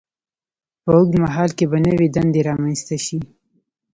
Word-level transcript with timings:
په 0.83 0.91
اوږد 0.97 1.13
مهال 1.23 1.49
کې 1.57 1.65
به 1.71 1.77
نوې 1.87 2.07
دندې 2.15 2.41
رامینځته 2.47 2.95
شي. 3.05 3.19